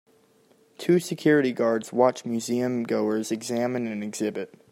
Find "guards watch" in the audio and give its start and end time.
1.53-2.25